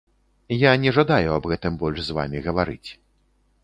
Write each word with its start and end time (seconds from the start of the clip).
Я 0.55 0.71
не 0.85 0.93
жадаю 0.97 1.29
аб 1.37 1.43
гэтым 1.53 1.79
больш 1.85 1.99
з 2.09 2.19
вамі 2.19 2.47
гаварыць. 2.51 2.89